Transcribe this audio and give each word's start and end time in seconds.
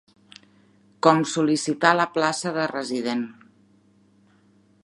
Com 1.07 1.21
sol·licitar 1.33 1.93
la 1.99 2.09
plaça 2.17 2.57
de 2.57 2.67
resident. 2.75 3.25